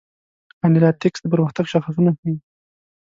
انالیتکس 0.65 1.19
د 1.21 1.25
پرمختګ 1.33 1.65
شاخصونه 1.71 2.11
ښيي. 2.19 2.33